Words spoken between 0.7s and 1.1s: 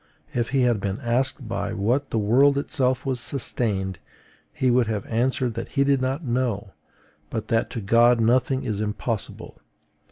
been